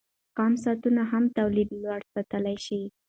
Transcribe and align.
کم 0.37 0.51
ساعتونه 0.63 1.01
هم 1.11 1.23
تولیدیت 1.37 1.79
لوړ 1.83 2.01
ساتلی 2.13 2.57
شي. 2.65 2.81